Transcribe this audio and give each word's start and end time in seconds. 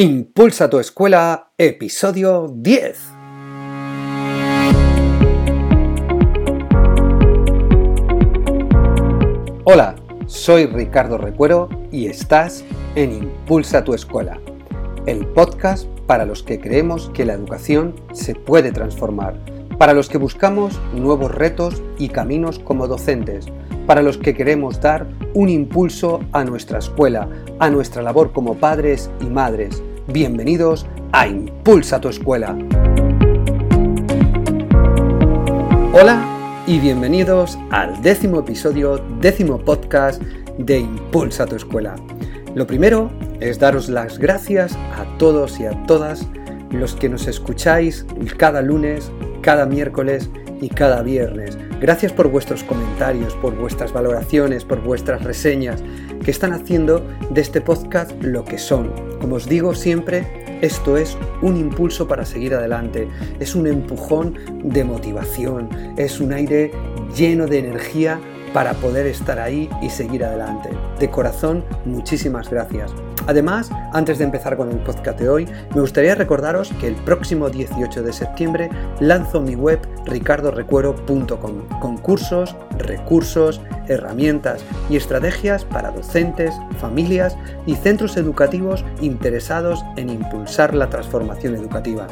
Impulsa 0.00 0.70
tu 0.70 0.78
escuela, 0.78 1.50
episodio 1.58 2.52
10. 2.54 3.00
Hola, 9.64 9.96
soy 10.26 10.66
Ricardo 10.66 11.18
Recuero 11.18 11.68
y 11.90 12.06
estás 12.06 12.64
en 12.94 13.10
Impulsa 13.10 13.82
tu 13.82 13.92
escuela, 13.92 14.38
el 15.06 15.26
podcast 15.26 15.88
para 16.06 16.24
los 16.24 16.44
que 16.44 16.60
creemos 16.60 17.10
que 17.12 17.24
la 17.24 17.32
educación 17.32 17.96
se 18.12 18.36
puede 18.36 18.70
transformar, 18.70 19.34
para 19.78 19.94
los 19.94 20.08
que 20.08 20.18
buscamos 20.18 20.80
nuevos 20.94 21.34
retos 21.34 21.82
y 21.98 22.10
caminos 22.10 22.60
como 22.60 22.86
docentes, 22.86 23.46
para 23.88 24.02
los 24.02 24.16
que 24.16 24.32
queremos 24.32 24.80
dar 24.80 25.08
un 25.34 25.48
impulso 25.48 26.20
a 26.30 26.44
nuestra 26.44 26.78
escuela, 26.78 27.28
a 27.58 27.68
nuestra 27.68 28.00
labor 28.00 28.32
como 28.32 28.54
padres 28.54 29.10
y 29.20 29.24
madres 29.24 29.82
Bienvenidos 30.10 30.86
a 31.12 31.26
Impulsa 31.26 32.00
tu 32.00 32.08
escuela. 32.08 32.56
Hola 35.92 36.64
y 36.66 36.78
bienvenidos 36.78 37.58
al 37.70 38.00
décimo 38.00 38.40
episodio, 38.40 39.04
décimo 39.20 39.58
podcast 39.58 40.22
de 40.56 40.78
Impulsa 40.78 41.44
tu 41.44 41.56
escuela. 41.56 41.96
Lo 42.54 42.66
primero 42.66 43.10
es 43.40 43.58
daros 43.58 43.90
las 43.90 44.18
gracias 44.18 44.78
a 44.96 45.04
todos 45.18 45.60
y 45.60 45.66
a 45.66 45.84
todas 45.84 46.26
los 46.70 46.94
que 46.94 47.10
nos 47.10 47.26
escucháis 47.26 48.06
cada 48.38 48.62
lunes, 48.62 49.12
cada 49.48 49.64
miércoles 49.64 50.28
y 50.60 50.68
cada 50.68 51.00
viernes. 51.00 51.56
Gracias 51.80 52.12
por 52.12 52.28
vuestros 52.28 52.62
comentarios, 52.64 53.34
por 53.36 53.56
vuestras 53.56 53.94
valoraciones, 53.94 54.62
por 54.62 54.82
vuestras 54.82 55.24
reseñas 55.24 55.82
que 56.22 56.30
están 56.30 56.52
haciendo 56.52 57.02
de 57.30 57.40
este 57.40 57.62
podcast 57.62 58.12
lo 58.20 58.44
que 58.44 58.58
son. 58.58 58.92
Como 59.22 59.36
os 59.36 59.48
digo 59.48 59.74
siempre, 59.74 60.58
esto 60.60 60.98
es 60.98 61.16
un 61.40 61.56
impulso 61.56 62.06
para 62.06 62.26
seguir 62.26 62.52
adelante, 62.52 63.08
es 63.40 63.54
un 63.54 63.66
empujón 63.66 64.34
de 64.64 64.84
motivación, 64.84 65.70
es 65.96 66.20
un 66.20 66.34
aire 66.34 66.70
lleno 67.16 67.46
de 67.46 67.60
energía 67.60 68.20
para 68.52 68.74
poder 68.74 69.06
estar 69.06 69.38
ahí 69.38 69.68
y 69.82 69.90
seguir 69.90 70.24
adelante. 70.24 70.70
De 70.98 71.10
corazón, 71.10 71.64
muchísimas 71.84 72.50
gracias. 72.50 72.92
Además, 73.26 73.70
antes 73.92 74.16
de 74.16 74.24
empezar 74.24 74.56
con 74.56 74.70
el 74.70 74.78
podcast 74.78 75.18
de 75.18 75.28
hoy, 75.28 75.46
me 75.74 75.82
gustaría 75.82 76.14
recordaros 76.14 76.70
que 76.80 76.88
el 76.88 76.94
próximo 76.94 77.50
18 77.50 78.02
de 78.02 78.12
septiembre 78.12 78.70
lanzo 79.00 79.40
mi 79.40 79.54
web 79.54 79.80
ricardorecuero.com 80.06 81.68
con 81.80 81.98
cursos, 81.98 82.56
recursos, 82.78 83.60
herramientas 83.86 84.64
y 84.88 84.96
estrategias 84.96 85.66
para 85.66 85.90
docentes, 85.90 86.54
familias 86.80 87.36
y 87.66 87.74
centros 87.74 88.16
educativos 88.16 88.84
interesados 89.02 89.84
en 89.96 90.08
impulsar 90.08 90.74
la 90.74 90.88
transformación 90.88 91.54
educativa. 91.54 92.06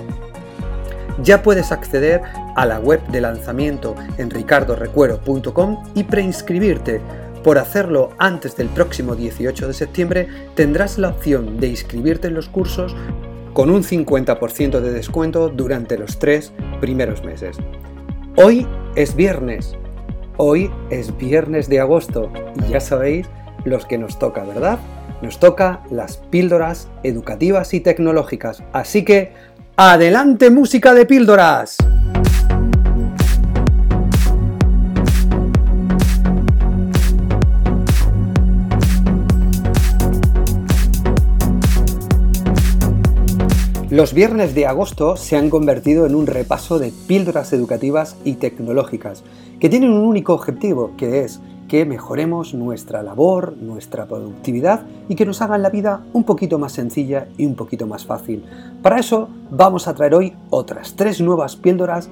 Ya 1.22 1.42
puedes 1.42 1.72
acceder 1.72 2.22
a 2.54 2.66
la 2.66 2.78
web 2.78 3.04
de 3.08 3.20
lanzamiento 3.20 3.94
en 4.18 4.30
ricardorecuero.com 4.30 5.84
y 5.94 6.04
preinscribirte 6.04 7.00
por 7.46 7.58
hacerlo 7.58 8.10
antes 8.18 8.56
del 8.56 8.68
próximo 8.68 9.14
18 9.14 9.68
de 9.68 9.72
septiembre, 9.72 10.26
tendrás 10.56 10.98
la 10.98 11.10
opción 11.10 11.60
de 11.60 11.68
inscribirte 11.68 12.26
en 12.26 12.34
los 12.34 12.48
cursos 12.48 12.96
con 13.52 13.70
un 13.70 13.84
50% 13.84 14.80
de 14.80 14.90
descuento 14.90 15.48
durante 15.48 15.96
los 15.96 16.18
tres 16.18 16.52
primeros 16.80 17.22
meses. 17.22 17.56
Hoy 18.34 18.66
es 18.96 19.14
viernes. 19.14 19.76
Hoy 20.38 20.72
es 20.90 21.16
viernes 21.16 21.68
de 21.68 21.78
agosto 21.78 22.32
y 22.56 22.72
ya 22.72 22.80
sabéis 22.80 23.28
los 23.64 23.86
que 23.86 23.96
nos 23.96 24.18
toca, 24.18 24.42
¿verdad? 24.42 24.80
Nos 25.22 25.38
toca 25.38 25.84
las 25.88 26.16
píldoras 26.16 26.88
educativas 27.04 27.74
y 27.74 27.80
tecnológicas. 27.80 28.64
Así 28.72 29.04
que, 29.04 29.34
¡adelante 29.78 30.48
música 30.48 30.94
de 30.94 31.04
píldoras! 31.04 31.76
Los 43.90 44.14
viernes 44.14 44.54
de 44.54 44.66
agosto 44.66 45.16
se 45.16 45.36
han 45.36 45.50
convertido 45.50 46.06
en 46.06 46.14
un 46.14 46.26
repaso 46.26 46.78
de 46.78 46.92
píldoras 47.06 47.52
educativas 47.52 48.16
y 48.24 48.34
tecnológicas 48.34 49.24
que 49.60 49.68
tienen 49.68 49.90
un 49.90 50.06
único 50.06 50.32
objetivo, 50.32 50.92
que 50.96 51.20
es 51.20 51.40
que 51.68 51.84
mejoremos 51.84 52.54
nuestra 52.54 53.02
labor, 53.02 53.56
nuestra 53.56 54.06
productividad 54.06 54.82
y 55.08 55.14
que 55.14 55.26
nos 55.26 55.42
hagan 55.42 55.62
la 55.62 55.70
vida 55.70 56.04
un 56.12 56.24
poquito 56.24 56.58
más 56.58 56.72
sencilla 56.72 57.28
y 57.36 57.46
un 57.46 57.54
poquito 57.54 57.86
más 57.86 58.04
fácil. 58.04 58.44
Para 58.82 58.98
eso 58.98 59.28
vamos 59.50 59.88
a 59.88 59.94
traer 59.94 60.14
hoy 60.14 60.32
otras 60.50 60.94
tres 60.96 61.20
nuevas 61.20 61.56
píldoras 61.56 62.08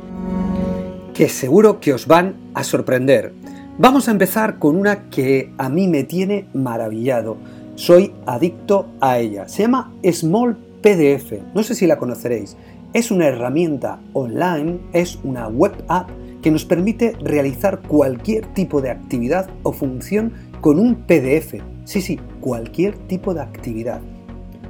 que 1.13 1.29
seguro 1.29 1.81
que 1.81 1.93
os 1.93 2.07
van 2.07 2.35
a 2.55 2.65
sorprender. 2.65 3.33
Vamos 3.79 4.09
a 4.09 4.13
empezar 4.13 4.59
con 4.59 4.77
una 4.77 5.09
que 5.11 5.53
a 5.59 5.69
mí 5.69 5.89
me 5.89 6.05
tiene 6.05 6.47
maravillado. 6.53 7.37
Soy 7.77 8.13
adicto 8.27 8.87
a 9.01 9.19
ella. 9.19 9.49
Se 9.49 9.63
llama 9.63 9.93
Small 10.13 10.57
PDF, 10.83 11.33
no 11.55 11.63
sé 11.63 11.75
si 11.75 11.87
la 11.87 11.97
conoceréis, 11.97 12.57
es 12.93 13.11
una 13.11 13.27
herramienta 13.27 14.01
online, 14.13 14.79
es 14.93 15.19
una 15.25 15.49
web 15.49 15.73
app 15.89 16.11
que 16.45 16.51
nos 16.51 16.67
permite 16.67 17.17
realizar 17.23 17.81
cualquier 17.81 18.45
tipo 18.53 18.83
de 18.83 18.91
actividad 18.91 19.49
o 19.63 19.73
función 19.73 20.35
con 20.61 20.79
un 20.79 20.95
PDF. 20.95 21.55
Sí, 21.85 22.03
sí, 22.03 22.21
cualquier 22.43 22.99
tipo 23.09 23.33
de 23.33 23.41
actividad. 23.41 24.03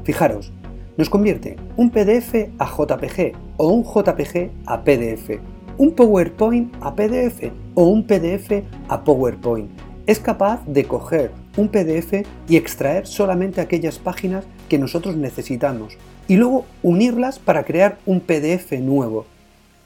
Fijaros, 0.04 0.52
nos 0.96 1.10
convierte 1.10 1.56
un 1.76 1.90
PDF 1.90 2.48
a 2.60 2.66
JPG 2.66 3.32
o 3.56 3.70
un 3.70 3.82
JPG 3.82 4.52
a 4.66 4.84
PDF, 4.84 5.40
un 5.76 5.90
PowerPoint 5.96 6.72
a 6.80 6.94
PDF 6.94 7.50
o 7.74 7.88
un 7.88 8.06
PDF 8.06 8.62
a 8.86 9.02
PowerPoint. 9.02 9.68
Es 10.06 10.20
capaz 10.20 10.64
de 10.66 10.84
coger 10.84 11.32
un 11.56 11.66
PDF 11.66 12.24
y 12.48 12.56
extraer 12.56 13.08
solamente 13.08 13.60
aquellas 13.60 13.98
páginas 13.98 14.44
que 14.68 14.78
nosotros 14.78 15.16
necesitamos 15.16 15.98
y 16.28 16.36
luego 16.36 16.66
unirlas 16.84 17.40
para 17.40 17.64
crear 17.64 17.98
un 18.06 18.20
PDF 18.20 18.78
nuevo. 18.78 19.26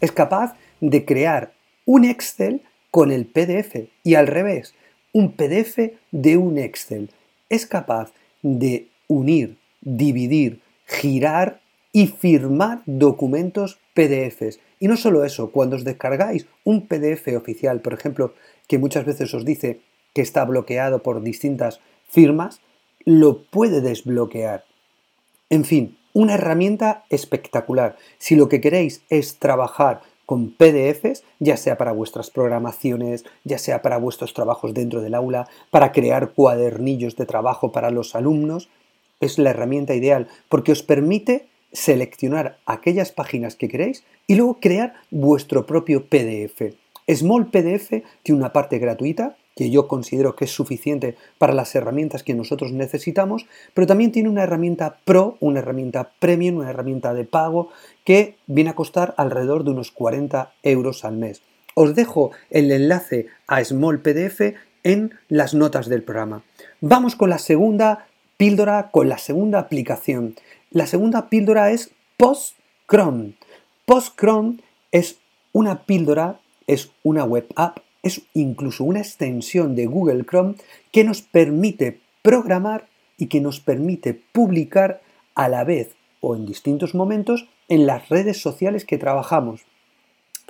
Es 0.03 0.12
capaz 0.12 0.54
de 0.82 1.06
crear 1.06 1.57
un 1.88 2.04
Excel 2.04 2.60
con 2.91 3.10
el 3.10 3.25
PDF 3.25 3.88
y 4.04 4.15
al 4.15 4.26
revés, 4.26 4.75
un 5.15 5.32
PDF 5.32 5.94
de 6.10 6.37
un 6.37 6.59
Excel. 6.59 7.09
Es 7.49 7.65
capaz 7.65 8.12
de 8.43 8.88
unir, 9.06 9.56
dividir, 9.81 10.60
girar 10.84 11.62
y 11.91 12.09
firmar 12.09 12.82
documentos 12.84 13.78
PDFs. 13.94 14.60
Y 14.78 14.88
no 14.88 14.98
solo 14.98 15.25
eso, 15.25 15.50
cuando 15.50 15.77
os 15.77 15.84
descargáis 15.84 16.47
un 16.62 16.87
PDF 16.87 17.34
oficial, 17.34 17.81
por 17.81 17.94
ejemplo, 17.94 18.34
que 18.66 18.77
muchas 18.77 19.06
veces 19.06 19.32
os 19.32 19.47
dice 19.47 19.81
que 20.12 20.21
está 20.21 20.44
bloqueado 20.44 21.03
por 21.03 21.22
distintas 21.22 21.81
firmas, 22.06 22.60
lo 23.06 23.44
puede 23.44 23.81
desbloquear. 23.81 24.66
En 25.48 25.65
fin, 25.65 25.97
una 26.12 26.34
herramienta 26.34 27.06
espectacular. 27.09 27.97
Si 28.19 28.37
lo 28.37 28.50
que 28.50 28.60
queréis 28.60 29.00
es 29.09 29.38
trabajar 29.38 30.03
con 30.28 30.50
PDFs, 30.50 31.25
ya 31.39 31.56
sea 31.56 31.78
para 31.78 31.93
vuestras 31.93 32.28
programaciones, 32.28 33.25
ya 33.44 33.56
sea 33.56 33.81
para 33.81 33.97
vuestros 33.97 34.34
trabajos 34.34 34.75
dentro 34.75 35.00
del 35.00 35.15
aula, 35.15 35.49
para 35.71 35.91
crear 35.91 36.33
cuadernillos 36.34 37.16
de 37.16 37.25
trabajo 37.25 37.72
para 37.72 37.91
los 37.91 38.15
alumnos, 38.15 38.69
es 39.21 39.39
la 39.39 39.49
herramienta 39.49 39.94
ideal 39.94 40.28
porque 40.50 40.72
os 40.72 40.83
permite 40.83 41.47
seleccionar 41.72 42.59
aquellas 42.66 43.11
páginas 43.11 43.56
que 43.56 43.71
queréis 43.71 44.05
y 44.27 44.34
luego 44.34 44.59
crear 44.61 44.93
vuestro 45.11 45.65
propio 45.65 46.05
PDF. 46.05 46.75
Small 47.10 47.47
PDF 47.47 48.05
tiene 48.22 48.39
una 48.39 48.53
parte 48.53 48.78
gratuita 48.78 49.34
que 49.58 49.70
yo 49.70 49.88
considero 49.88 50.36
que 50.36 50.44
es 50.44 50.52
suficiente 50.52 51.16
para 51.36 51.52
las 51.52 51.74
herramientas 51.74 52.22
que 52.22 52.32
nosotros 52.32 52.70
necesitamos, 52.70 53.46
pero 53.74 53.88
también 53.88 54.12
tiene 54.12 54.28
una 54.28 54.44
herramienta 54.44 55.00
Pro, 55.04 55.36
una 55.41 55.58
herramienta 55.58 56.12
Premium, 56.20 56.58
una 56.58 56.70
herramienta 56.70 57.12
de 57.12 57.24
pago 57.24 57.71
que 58.04 58.36
viene 58.47 58.71
a 58.71 58.77
costar 58.77 59.15
alrededor 59.16 59.65
de 59.65 59.72
unos 59.72 59.91
40 59.91 60.53
euros 60.62 61.04
al 61.04 61.16
mes. 61.16 61.42
Os 61.74 61.97
dejo 61.97 62.30
el 62.50 62.71
enlace 62.71 63.27
a 63.48 63.65
Small 63.65 64.00
PDF 64.00 64.54
en 64.84 65.15
las 65.27 65.54
notas 65.54 65.88
del 65.88 66.04
programa. 66.04 66.44
Vamos 66.80 67.16
con 67.16 67.28
la 67.28 67.38
segunda 67.38 68.06
píldora, 68.36 68.91
con 68.92 69.09
la 69.09 69.18
segunda 69.18 69.59
aplicación. 69.59 70.36
La 70.71 70.86
segunda 70.86 71.28
píldora 71.28 71.72
es 71.72 71.91
Post 72.16 72.54
Chrome. 72.86 73.33
Post 73.86 74.16
Chrome 74.21 74.59
es 74.92 75.16
una 75.50 75.83
píldora, 75.83 76.38
es 76.68 76.92
una 77.03 77.24
web 77.24 77.48
app 77.56 77.78
es 78.03 78.22
incluso 78.34 78.84
una 78.84 79.00
extensión 79.00 79.74
de 79.74 79.86
Google 79.86 80.24
Chrome 80.24 80.54
que 80.92 81.04
nos 81.04 81.22
permite 81.22 82.00
programar 82.22 82.89
y 83.16 83.27
que 83.27 83.41
nos 83.41 83.60
permite 83.60 84.15
publicar 84.15 85.03
a 85.34 85.48
la 85.48 85.65
vez 85.65 85.95
o 86.21 86.36
en 86.36 86.47
distintos 86.47 86.95
momentos 86.95 87.48
en 87.68 87.86
las 87.86 88.09
redes 88.09 88.41
sociales 88.41 88.84
que 88.84 88.98
trabajamos. 88.98 89.62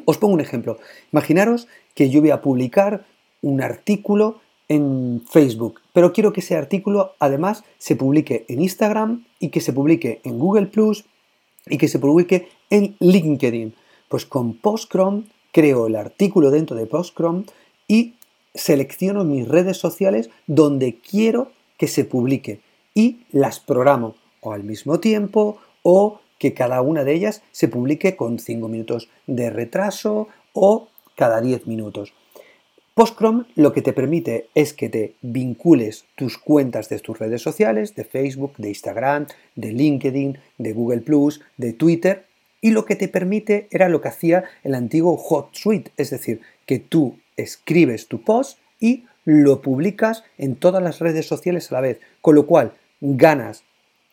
Os 0.05 0.19
pongo 0.19 0.35
un 0.35 0.41
ejemplo. 0.41 0.79
Imaginaros 1.13 1.69
que 1.95 2.11
yo 2.11 2.21
voy 2.21 2.31
a 2.31 2.41
publicar 2.41 3.05
un 3.43 3.63
artículo 3.63 4.41
en 4.69 5.23
Facebook, 5.29 5.81
pero 5.93 6.13
quiero 6.13 6.33
que 6.33 6.41
ese 6.41 6.57
artículo 6.57 7.15
además 7.19 7.65
se 7.79 7.97
publique 7.97 8.45
en 8.49 8.61
Instagram 8.61 9.25
y 9.41 9.49
que 9.49 9.61
se 9.61 9.73
publique 9.73 10.21
en 10.25 10.39
Google 10.39 10.67
Plus 10.67 11.05
y 11.67 11.79
que 11.79 11.89
se 11.89 11.99
publique 11.99 12.49
en 12.71 12.97
LinkedIn. 13.01 13.75
Pues 14.09 14.27
con 14.27 14.55
Postchrome 14.55 15.25
creo 15.59 15.89
el 15.89 15.97
artículo 15.97 16.53
dentro 16.53 16.77
de 16.77 16.87
Postchrome 16.87 17.43
y 17.89 18.15
selecciono 18.55 19.25
mis 19.25 19.49
redes 19.49 19.77
sociales 19.77 20.31
donde 20.47 21.01
quiero 21.01 21.51
que 21.77 21.89
se 21.89 22.05
publique 22.05 22.61
y 22.95 23.23
las 23.33 23.59
programo 23.59 24.15
o 24.41 24.53
al 24.53 24.63
mismo 24.63 25.01
tiempo 25.01 25.59
o 25.83 26.21
que 26.39 26.55
cada 26.55 26.81
una 26.81 27.03
de 27.03 27.13
ellas 27.13 27.43
se 27.51 27.67
publique 27.67 28.15
con 28.15 28.39
5 28.39 28.69
minutos 28.69 29.09
de 29.27 29.51
retraso 29.51 30.29
o 30.53 30.87
cada 31.17 31.41
10 31.41 31.67
minutos. 31.67 32.13
Postchrome 32.95 33.47
lo 33.57 33.73
que 33.73 33.83
te 33.83 33.93
permite 33.93 34.51
es 34.55 34.73
que 34.73 34.89
te 34.89 35.17
vincules 35.23 36.05
tus 36.15 36.39
cuentas 36.39 36.89
de 36.89 37.01
tus 37.01 37.19
redes 37.19 37.43
sociales, 37.43 37.97
de 37.97 38.05
Facebook, 38.05 38.53
de 38.59 38.69
Instagram, 38.69 39.27
de 39.57 39.73
LinkedIn, 39.73 40.39
de 40.57 40.73
Google⁇ 40.73 41.05
de 41.57 41.73
Twitter, 41.73 42.28
y 42.61 42.71
lo 42.71 42.85
que 42.85 42.97
te 42.97 43.09
permite 43.09 43.69
era 43.71 43.89
lo 43.89 44.01
que 44.01 44.09
hacía 44.09 44.45
el 44.65 44.75
antiguo 44.75 45.17
HotSuite, 45.17 45.93
es 45.97 46.11
decir, 46.11 46.41
que 46.67 46.79
tú 46.79 47.19
escribes 47.37 48.09
tu 48.09 48.23
post 48.23 48.59
y 48.81 49.05
lo 49.25 49.61
publicas 49.63 50.25
en 50.39 50.57
todas 50.57 50.83
las 50.83 51.01
redes 51.01 51.27
sociales 51.27 51.71
a 51.71 51.77
la 51.77 51.81
vez, 51.83 52.01
con 52.21 52.35
lo 52.35 52.47
cual 52.47 52.73
ganas 53.01 53.63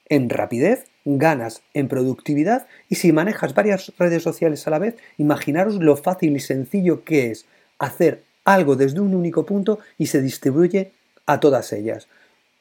en 0.10 0.30
rapidez, 0.30 0.86
ganas 1.06 1.64
en 1.74 1.88
productividad 1.88 2.68
y 2.90 2.96
si 2.96 3.12
manejas 3.12 3.54
varias 3.54 3.94
redes 3.98 4.24
sociales 4.24 4.68
a 4.68 4.72
la 4.72 4.80
vez, 4.80 4.96
imaginaros 5.18 5.76
lo 5.76 5.96
fácil 5.98 6.36
y 6.36 6.40
sencillo 6.40 7.04
que 7.04 7.32
es 7.32 7.46
hacer 7.80 8.24
algo 8.44 8.76
desde 8.76 9.00
un 9.00 9.16
único 9.16 9.46
punto 9.46 9.80
y 9.98 10.08
se 10.08 10.22
distribuye 10.22 10.92
a 11.26 11.40
todas 11.40 11.74
ellas. 11.74 12.08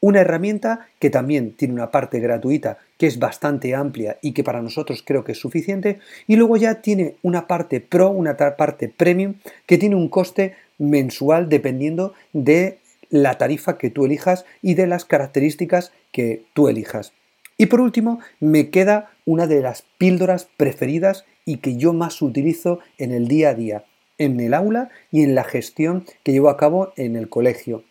Una 0.04 0.20
herramienta 0.20 0.86
que 0.98 1.08
también 1.08 1.52
tiene 1.52 1.72
una 1.72 1.90
parte 1.90 2.20
gratuita 2.20 2.76
que 2.98 3.06
es 3.06 3.18
bastante 3.18 3.74
amplia 3.74 4.18
y 4.20 4.32
que 4.32 4.44
para 4.44 4.60
nosotros 4.60 5.02
creo 5.02 5.24
que 5.24 5.32
es 5.32 5.38
suficiente. 5.38 5.98
Y 6.26 6.36
luego 6.36 6.58
ya 6.58 6.82
tiene 6.82 7.16
una 7.22 7.46
parte 7.46 7.80
pro, 7.80 8.10
una 8.10 8.36
parte 8.36 8.90
premium 8.90 9.36
que 9.64 9.78
tiene 9.78 9.96
un 9.96 10.10
coste 10.10 10.56
mensual 10.76 11.48
dependiendo 11.48 12.12
de 12.34 12.80
la 13.08 13.38
tarifa 13.38 13.78
que 13.78 13.88
tú 13.88 14.04
elijas 14.04 14.44
y 14.60 14.74
de 14.74 14.86
las 14.86 15.06
características 15.06 15.90
que 16.12 16.42
tú 16.52 16.68
elijas. 16.68 17.14
Y 17.56 17.64
por 17.64 17.80
último, 17.80 18.20
me 18.40 18.68
queda 18.68 19.10
una 19.24 19.46
de 19.46 19.62
las 19.62 19.86
píldoras 19.96 20.48
preferidas 20.58 21.24
y 21.46 21.56
que 21.56 21.78
yo 21.78 21.94
más 21.94 22.20
utilizo 22.20 22.80
en 22.98 23.10
el 23.10 23.26
día 23.26 23.48
a 23.48 23.54
día 23.54 23.84
en 24.18 24.38
el 24.38 24.52
aula 24.52 24.90
y 25.10 25.22
en 25.22 25.34
la 25.34 25.44
gestión 25.44 26.04
que 26.22 26.32
llevo 26.32 26.50
a 26.50 26.58
cabo 26.58 26.92
en 26.96 27.16
el 27.16 27.30
colegio. 27.30 27.84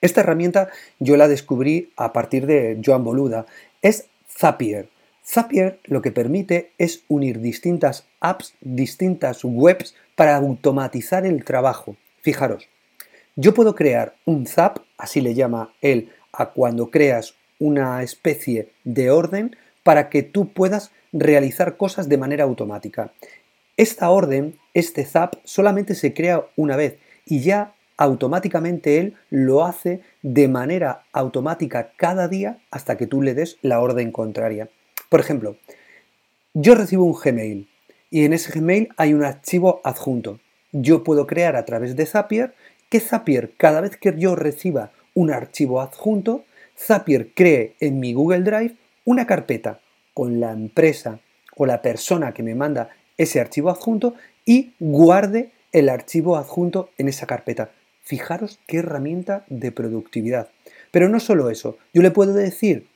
Esta 0.00 0.22
herramienta 0.22 0.68
yo 0.98 1.16
la 1.16 1.28
descubrí 1.28 1.92
a 1.96 2.12
partir 2.12 2.46
de 2.46 2.80
Joan 2.84 3.04
Boluda. 3.04 3.46
Es 3.82 4.06
Zapier. 4.28 4.88
Zapier 5.26 5.78
lo 5.84 6.02
que 6.02 6.10
permite 6.10 6.72
es 6.78 7.04
unir 7.08 7.40
distintas 7.40 8.06
apps, 8.20 8.54
distintas 8.60 9.44
webs 9.44 9.94
para 10.16 10.36
automatizar 10.36 11.26
el 11.26 11.44
trabajo. 11.44 11.96
Fijaros, 12.22 12.68
yo 13.36 13.54
puedo 13.54 13.74
crear 13.74 14.14
un 14.24 14.46
Zap, 14.46 14.78
así 14.98 15.20
le 15.20 15.34
llama 15.34 15.72
él 15.82 16.10
a 16.32 16.50
cuando 16.50 16.90
creas 16.90 17.34
una 17.58 18.02
especie 18.02 18.70
de 18.84 19.10
orden 19.10 19.56
para 19.82 20.08
que 20.08 20.22
tú 20.22 20.52
puedas 20.52 20.90
realizar 21.12 21.76
cosas 21.76 22.08
de 22.08 22.18
manera 22.18 22.44
automática. 22.44 23.12
Esta 23.76 24.10
orden, 24.10 24.58
este 24.74 25.04
zap, 25.04 25.36
solamente 25.44 25.94
se 25.94 26.12
crea 26.12 26.46
una 26.56 26.76
vez 26.76 26.98
y 27.24 27.40
ya 27.40 27.74
automáticamente 28.00 28.98
él 28.98 29.14
lo 29.28 29.62
hace 29.62 30.00
de 30.22 30.48
manera 30.48 31.04
automática 31.12 31.92
cada 31.98 32.28
día 32.28 32.58
hasta 32.70 32.96
que 32.96 33.06
tú 33.06 33.20
le 33.20 33.34
des 33.34 33.58
la 33.60 33.78
orden 33.78 34.10
contraria. 34.10 34.70
Por 35.10 35.20
ejemplo, 35.20 35.58
yo 36.54 36.74
recibo 36.74 37.04
un 37.04 37.12
Gmail 37.12 37.68
y 38.08 38.24
en 38.24 38.32
ese 38.32 38.58
Gmail 38.58 38.88
hay 38.96 39.12
un 39.12 39.22
archivo 39.22 39.82
adjunto. 39.84 40.40
Yo 40.72 41.04
puedo 41.04 41.26
crear 41.26 41.56
a 41.56 41.66
través 41.66 41.94
de 41.94 42.06
Zapier 42.06 42.54
que 42.88 43.00
Zapier, 43.00 43.52
cada 43.58 43.82
vez 43.82 43.98
que 43.98 44.14
yo 44.16 44.34
reciba 44.34 44.92
un 45.12 45.30
archivo 45.30 45.82
adjunto, 45.82 46.46
Zapier 46.78 47.34
cree 47.34 47.74
en 47.80 48.00
mi 48.00 48.14
Google 48.14 48.44
Drive 48.44 48.76
una 49.04 49.26
carpeta 49.26 49.80
con 50.14 50.40
la 50.40 50.52
empresa 50.52 51.20
o 51.54 51.66
la 51.66 51.82
persona 51.82 52.32
que 52.32 52.42
me 52.42 52.54
manda 52.54 52.88
ese 53.18 53.40
archivo 53.40 53.68
adjunto 53.68 54.14
y 54.46 54.72
guarde 54.80 55.52
el 55.72 55.90
archivo 55.90 56.38
adjunto 56.38 56.88
en 56.96 57.08
esa 57.08 57.26
carpeta. 57.26 57.72
Fijaros 58.02 58.58
qué 58.66 58.78
herramienta 58.78 59.44
de 59.48 59.72
productividad. 59.72 60.48
Pero 60.90 61.08
no 61.08 61.20
solo 61.20 61.50
eso, 61.50 61.78
yo 61.94 62.02
le 62.02 62.10
puedo 62.10 62.32
decir 62.32 62.86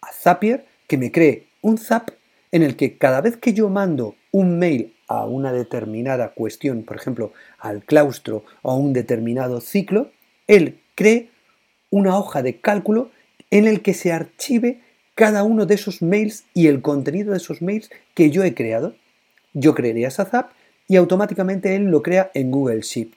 a 0.00 0.12
Zapier 0.12 0.64
que 0.86 0.98
me 0.98 1.12
cree 1.12 1.46
un 1.60 1.78
zap 1.78 2.10
en 2.50 2.62
el 2.62 2.76
que 2.76 2.98
cada 2.98 3.20
vez 3.20 3.36
que 3.36 3.52
yo 3.52 3.68
mando 3.68 4.14
un 4.32 4.58
mail 4.58 4.94
a 5.06 5.26
una 5.26 5.52
determinada 5.52 6.30
cuestión, 6.30 6.82
por 6.82 6.96
ejemplo, 6.96 7.32
al 7.58 7.84
claustro 7.84 8.44
o 8.62 8.70
a 8.70 8.76
un 8.76 8.92
determinado 8.92 9.60
ciclo, 9.60 10.10
él 10.46 10.80
cree 10.94 11.30
una 11.90 12.18
hoja 12.18 12.42
de 12.42 12.60
cálculo 12.60 13.10
en 13.50 13.66
el 13.66 13.82
que 13.82 13.94
se 13.94 14.12
archive 14.12 14.80
cada 15.14 15.42
uno 15.42 15.66
de 15.66 15.74
esos 15.74 16.02
mails 16.02 16.44
y 16.54 16.66
el 16.66 16.82
contenido 16.82 17.32
de 17.32 17.38
esos 17.38 17.62
mails 17.62 17.90
que 18.14 18.30
yo 18.30 18.44
he 18.44 18.54
creado 18.54 18.94
yo 19.54 19.74
crearía 19.74 20.08
esa 20.08 20.24
zap 20.24 20.52
y 20.86 20.96
automáticamente 20.96 21.74
él 21.74 21.84
lo 21.84 22.02
crea 22.02 22.30
en 22.34 22.50
Google 22.50 22.80
Sheet. 22.80 23.10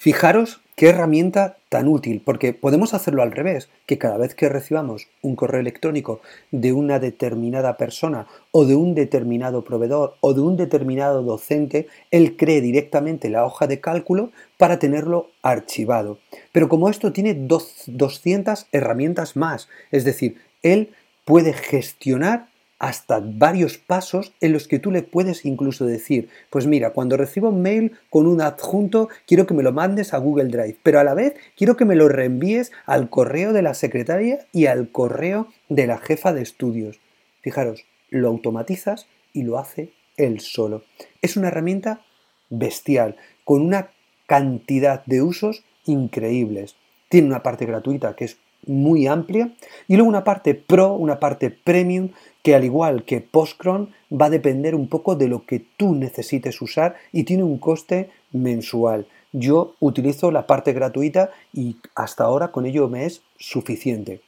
Fijaros 0.00 0.60
qué 0.76 0.90
herramienta 0.90 1.56
tan 1.70 1.88
útil, 1.88 2.22
porque 2.24 2.52
podemos 2.52 2.94
hacerlo 2.94 3.24
al 3.24 3.32
revés, 3.32 3.68
que 3.84 3.98
cada 3.98 4.16
vez 4.16 4.36
que 4.36 4.48
recibamos 4.48 5.08
un 5.22 5.34
correo 5.34 5.60
electrónico 5.60 6.20
de 6.52 6.72
una 6.72 7.00
determinada 7.00 7.76
persona 7.76 8.28
o 8.52 8.64
de 8.64 8.76
un 8.76 8.94
determinado 8.94 9.64
proveedor 9.64 10.14
o 10.20 10.34
de 10.34 10.40
un 10.40 10.56
determinado 10.56 11.24
docente, 11.24 11.88
él 12.12 12.36
cree 12.36 12.60
directamente 12.60 13.28
la 13.28 13.44
hoja 13.44 13.66
de 13.66 13.80
cálculo 13.80 14.30
para 14.56 14.78
tenerlo 14.78 15.30
archivado. 15.42 16.20
Pero 16.52 16.68
como 16.68 16.88
esto 16.88 17.12
tiene 17.12 17.34
200 17.34 18.66
herramientas 18.70 19.34
más, 19.34 19.68
es 19.90 20.04
decir, 20.04 20.36
él 20.62 20.90
puede 21.24 21.54
gestionar 21.54 22.46
hasta 22.78 23.20
varios 23.20 23.78
pasos 23.78 24.32
en 24.40 24.52
los 24.52 24.68
que 24.68 24.78
tú 24.78 24.90
le 24.90 25.02
puedes 25.02 25.44
incluso 25.44 25.84
decir, 25.84 26.28
pues 26.50 26.66
mira, 26.66 26.90
cuando 26.90 27.16
recibo 27.16 27.48
un 27.48 27.62
mail 27.62 27.92
con 28.10 28.26
un 28.26 28.40
adjunto, 28.40 29.08
quiero 29.26 29.46
que 29.46 29.54
me 29.54 29.62
lo 29.62 29.72
mandes 29.72 30.14
a 30.14 30.18
Google 30.18 30.48
Drive, 30.48 30.76
pero 30.82 31.00
a 31.00 31.04
la 31.04 31.14
vez 31.14 31.34
quiero 31.56 31.76
que 31.76 31.84
me 31.84 31.96
lo 31.96 32.08
reenvíes 32.08 32.72
al 32.86 33.10
correo 33.10 33.52
de 33.52 33.62
la 33.62 33.74
secretaria 33.74 34.46
y 34.52 34.66
al 34.66 34.90
correo 34.90 35.48
de 35.68 35.86
la 35.86 35.98
jefa 35.98 36.32
de 36.32 36.42
estudios. 36.42 37.00
Fijaros, 37.42 37.84
lo 38.10 38.28
automatizas 38.28 39.06
y 39.32 39.42
lo 39.42 39.58
hace 39.58 39.92
él 40.16 40.40
solo. 40.40 40.84
Es 41.22 41.36
una 41.36 41.48
herramienta 41.48 42.02
bestial, 42.50 43.16
con 43.44 43.62
una 43.62 43.90
cantidad 44.26 45.04
de 45.06 45.22
usos 45.22 45.64
increíbles. 45.84 46.76
Tiene 47.08 47.28
una 47.28 47.42
parte 47.42 47.66
gratuita 47.66 48.14
que 48.14 48.26
es 48.26 48.38
muy 48.66 49.06
amplia 49.06 49.52
y 49.86 49.96
luego 49.96 50.08
una 50.08 50.24
parte 50.24 50.54
pro, 50.54 50.92
una 50.94 51.18
parte 51.18 51.50
premium 51.50 52.10
que 52.42 52.54
al 52.54 52.64
igual 52.64 53.04
que 53.04 53.20
Postcron 53.20 53.92
va 54.10 54.26
a 54.26 54.30
depender 54.30 54.74
un 54.74 54.88
poco 54.88 55.16
de 55.16 55.28
lo 55.28 55.44
que 55.44 55.60
tú 55.76 55.94
necesites 55.94 56.60
usar 56.62 56.96
y 57.12 57.24
tiene 57.24 57.42
un 57.42 57.58
coste 57.58 58.10
mensual. 58.32 59.06
Yo 59.32 59.74
utilizo 59.80 60.30
la 60.30 60.46
parte 60.46 60.72
gratuita 60.72 61.30
y 61.52 61.76
hasta 61.94 62.24
ahora 62.24 62.48
con 62.48 62.66
ello 62.66 62.88
me 62.88 63.04
es 63.04 63.22
suficiente. 63.38 64.22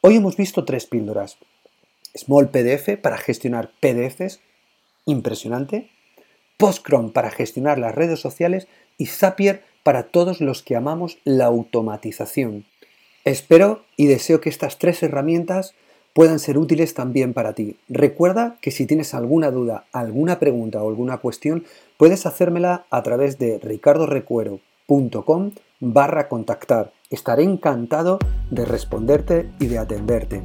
Hoy 0.00 0.16
hemos 0.16 0.36
visto 0.36 0.64
tres 0.64 0.86
píldoras. 0.86 1.38
Small 2.14 2.50
PDF 2.50 2.96
para 3.02 3.18
gestionar 3.18 3.72
PDFs, 3.80 4.40
impresionante. 5.06 5.90
Postcron 6.56 7.10
para 7.10 7.30
gestionar 7.30 7.78
las 7.78 7.94
redes 7.94 8.20
sociales 8.20 8.68
y 8.96 9.06
Zapier 9.06 9.64
para 9.82 10.04
todos 10.04 10.40
los 10.40 10.62
que 10.62 10.76
amamos 10.76 11.18
la 11.24 11.46
automatización. 11.46 12.64
Espero 13.24 13.82
y 13.96 14.06
deseo 14.06 14.40
que 14.40 14.48
estas 14.48 14.78
tres 14.78 15.02
herramientas 15.02 15.74
puedan 16.12 16.38
ser 16.38 16.58
útiles 16.58 16.94
también 16.94 17.34
para 17.34 17.52
ti. 17.52 17.76
Recuerda 17.88 18.56
que 18.60 18.70
si 18.70 18.86
tienes 18.86 19.14
alguna 19.14 19.50
duda, 19.50 19.84
alguna 19.92 20.38
pregunta 20.38 20.82
o 20.82 20.88
alguna 20.88 21.18
cuestión, 21.18 21.64
puedes 21.96 22.26
hacérmela 22.26 22.86
a 22.90 23.02
través 23.02 23.38
de 23.38 23.58
ricardorecuero.com 23.58 25.52
barra 25.80 26.28
contactar. 26.28 26.92
Estaré 27.10 27.42
encantado 27.44 28.18
de 28.50 28.64
responderte 28.64 29.50
y 29.60 29.66
de 29.66 29.78
atenderte. 29.78 30.42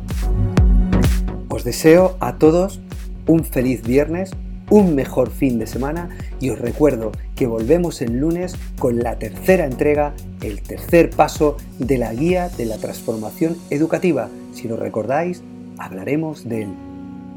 Os 1.50 1.64
deseo 1.64 2.18
a 2.20 2.38
todos 2.38 2.82
un 3.28 3.44
feliz 3.44 3.84
viernes, 3.84 4.32
un 4.70 4.96
mejor 4.96 5.30
fin 5.30 5.60
de 5.60 5.68
semana 5.68 6.10
y 6.40 6.50
os 6.50 6.60
recuerdo 6.60 7.12
que 7.36 7.48
volvemos 7.48 8.02
el 8.02 8.20
lunes 8.20 8.56
con 8.80 9.00
la 9.00 9.18
tercera 9.18 9.66
entrega, 9.66 10.14
el 10.42 10.62
tercer 10.62 11.10
paso 11.10 11.58
de 11.80 11.98
la 11.98 12.14
guía 12.14 12.50
de 12.50 12.66
la 12.66 12.78
transformación 12.78 13.58
educativa. 13.70 14.30
Si 14.54 14.68
lo 14.68 14.78
recordáis, 14.78 15.42
hablaremos 15.78 16.48
de 16.48 16.68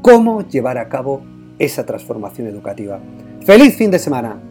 cómo 0.01 0.47
llevar 0.47 0.77
a 0.77 0.89
cabo 0.89 1.21
esa 1.59 1.85
transformación 1.85 2.47
educativa. 2.47 2.99
¡Feliz 3.45 3.75
fin 3.75 3.91
de 3.91 3.99
semana! 3.99 4.46